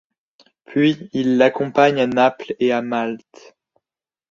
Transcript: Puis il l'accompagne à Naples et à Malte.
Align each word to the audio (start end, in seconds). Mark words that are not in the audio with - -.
Puis 0.65 1.11
il 1.13 1.37
l'accompagne 1.37 1.99
à 2.01 2.07
Naples 2.07 2.55
et 2.59 2.71
à 2.71 2.81
Malte. 2.81 3.55